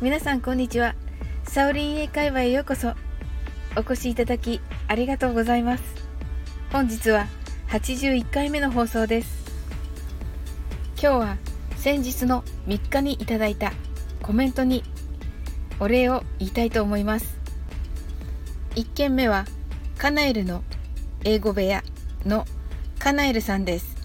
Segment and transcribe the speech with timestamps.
[0.00, 0.94] 皆さんこんにちは。
[1.44, 2.94] サオリン英会話へようこそ。
[3.76, 5.84] お越しいただきありがとうございます。
[6.72, 7.26] 本日は
[7.68, 9.50] 81回目の放送です。
[11.00, 11.36] 今日は
[11.76, 13.72] 先日の3日にいただいた
[14.22, 14.84] コメントに
[15.78, 17.38] お礼を言いたいと思います。
[18.76, 19.44] 1件目は
[19.98, 20.62] カナエルの
[21.24, 21.82] 英語部屋
[22.24, 22.46] の
[22.98, 23.96] カナエルさんです。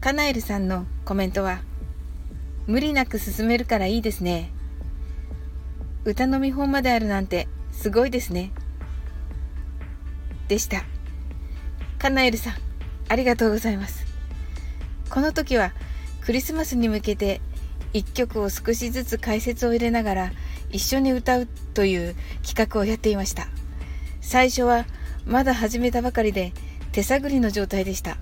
[0.00, 1.60] カナエルさんのコメントは
[2.66, 4.50] 無理なく進めるからいいですね。
[6.04, 8.52] 歌の見本まであるなんてすごいですね。
[10.48, 10.84] でした。
[11.98, 12.54] カナエルさん、
[13.08, 14.04] ありがとうございます。
[15.10, 15.72] この時は
[16.20, 17.40] クリスマスに向けて
[17.92, 20.32] 一曲を少しずつ解説を入れながら
[20.70, 23.48] 一緒に歌うという企画をやっていました。
[24.20, 24.86] 最初は
[25.26, 26.52] まだ始めたばかりで
[26.92, 28.18] 手探りの状態でした。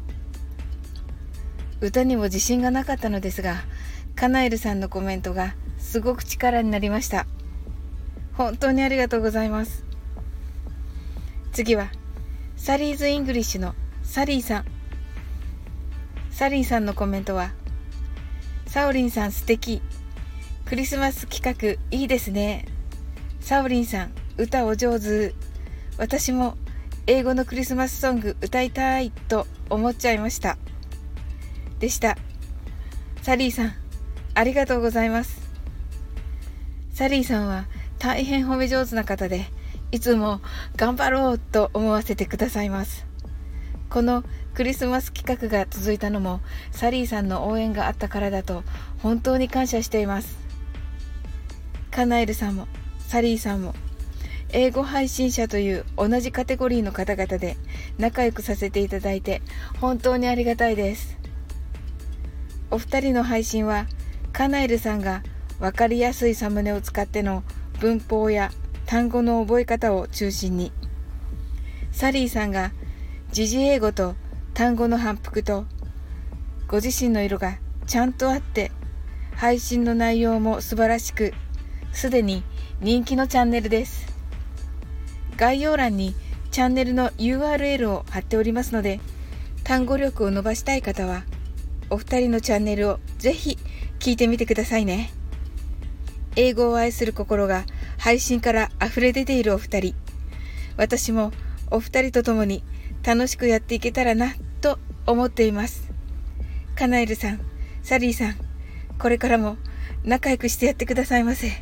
[1.80, 3.62] 歌にも自信がなかったのですが、
[4.16, 7.26] カナエルさんのコメントがすごく力になりました。
[8.34, 9.84] 本当にありがとうございます。
[11.52, 11.90] 次は
[12.56, 14.64] サリーズ・イングリッシュのサリーさん。
[16.30, 17.52] サリーさんのコメントは
[18.66, 19.82] サオリンさん素敵。
[20.64, 22.66] クリスマス企画いいですね。
[23.40, 25.34] サオリンさん歌お上手。
[25.98, 26.56] 私も
[27.06, 30.56] 英語のクリスマスソング歌いたいと思っちゃいました。
[31.78, 32.16] でした。
[33.22, 33.74] サリーさん
[34.34, 35.40] ありがとうございます。
[36.92, 37.66] サリーさんは
[37.98, 39.46] 大変褒め上手な方で、
[39.92, 40.40] いつも
[40.76, 43.06] 頑張ろうと思わせてくださいます。
[43.88, 44.22] この
[44.54, 48.62] クリスマス企画が続いたのもサリーさんの応援があったからだと
[48.98, 50.38] 本当に感謝しています。
[51.90, 53.74] カナエルさんもサリーさんも
[54.52, 57.56] 英語配信者という同じカテゴリーの方々で
[57.98, 59.42] 仲良くさせていただいて
[59.80, 61.18] 本当にありがたいです。
[62.70, 63.86] お二人の配信は
[64.32, 65.22] カナエルさんが
[65.58, 67.42] 分かりやすいサムネを使っての
[67.80, 68.50] 文法や
[68.86, 70.72] 単語の覚え方を中心に。
[71.92, 72.72] サリーさんが
[73.32, 74.14] 時事英語と
[74.54, 75.64] 単語の反復と
[76.68, 78.70] ご自身の色がちゃんとあって
[79.36, 81.32] 配信の内容も素晴らしく
[81.92, 82.44] すでに
[82.80, 84.06] 人気のチャンネルです。
[85.36, 86.14] 概要欄に
[86.50, 89.00] チャンネルの URL を貼っておりますので
[89.64, 91.22] 単語力を伸ばしたい方は
[91.88, 93.56] お二人のチャンネルをぜひ
[94.00, 95.10] 聞いてみてくださいね。
[96.34, 97.64] 英語を愛する心が
[97.98, 99.94] 配信から溢れ出ているお二人。
[100.78, 101.32] 私も
[101.70, 102.64] お二人と共に
[103.04, 105.90] 楽しくやっていけたらなと思っています。
[106.74, 107.40] カナエルさん、
[107.82, 108.36] サリーさん、
[108.98, 109.58] これからも
[110.02, 111.52] 仲良くしてやってくださいませ。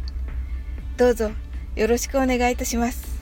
[0.96, 1.32] どうぞ
[1.74, 3.18] よろしくお願いいたします。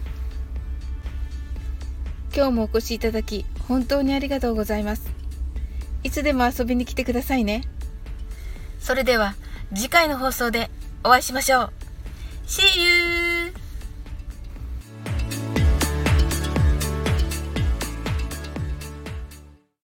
[2.35, 5.11] 今日もお越しいただき本当にありがとうございます。
[6.03, 7.63] いつでも遊びに来てくださいね。
[8.87, 9.35] それでは
[9.75, 10.71] 次回の放送で
[11.03, 11.71] お会いしましょう。
[12.47, 13.26] See you!